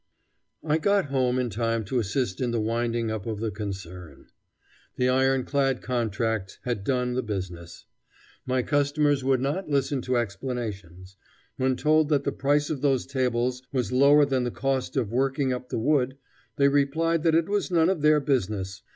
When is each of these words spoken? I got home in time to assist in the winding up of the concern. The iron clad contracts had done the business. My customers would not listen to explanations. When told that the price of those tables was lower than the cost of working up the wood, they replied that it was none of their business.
I 0.63 0.79
got 0.79 1.11
home 1.11 1.37
in 1.37 1.51
time 1.51 1.85
to 1.85 1.99
assist 1.99 2.41
in 2.41 2.49
the 2.49 2.59
winding 2.59 3.11
up 3.11 3.27
of 3.27 3.39
the 3.39 3.51
concern. 3.51 4.25
The 4.95 5.09
iron 5.09 5.43
clad 5.43 5.83
contracts 5.83 6.57
had 6.63 6.83
done 6.83 7.13
the 7.13 7.21
business. 7.21 7.85
My 8.47 8.63
customers 8.63 9.23
would 9.23 9.41
not 9.41 9.69
listen 9.69 10.01
to 10.01 10.17
explanations. 10.17 11.17
When 11.57 11.75
told 11.75 12.09
that 12.09 12.23
the 12.23 12.31
price 12.31 12.71
of 12.71 12.81
those 12.81 13.05
tables 13.05 13.61
was 13.71 13.91
lower 13.91 14.25
than 14.25 14.43
the 14.43 14.49
cost 14.49 14.97
of 14.97 15.11
working 15.11 15.53
up 15.53 15.69
the 15.69 15.77
wood, 15.77 16.17
they 16.55 16.67
replied 16.67 17.21
that 17.21 17.35
it 17.35 17.47
was 17.47 17.69
none 17.69 17.87
of 17.91 18.01
their 18.01 18.19
business. 18.19 18.81